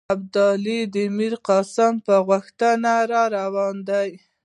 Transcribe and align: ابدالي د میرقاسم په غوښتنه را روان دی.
ابدالي 0.15 0.79
د 0.95 0.97
میرقاسم 1.17 1.93
په 2.05 2.15
غوښتنه 2.27 2.93
را 3.11 3.23
روان 3.37 3.75
دی. 3.89 4.09